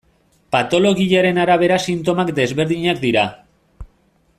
[0.55, 3.31] Patologiaren arabera sintomak desberdinak dira.